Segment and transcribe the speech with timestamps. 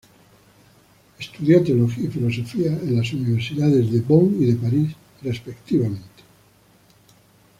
[1.19, 6.23] Estudió teología y filosofía en las universidades de Bonn y de París respectivamente.